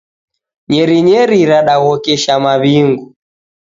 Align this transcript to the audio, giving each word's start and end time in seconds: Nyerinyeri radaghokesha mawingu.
Nyerinyeri 0.71 1.39
radaghokesha 1.51 2.33
mawingu. 2.43 3.05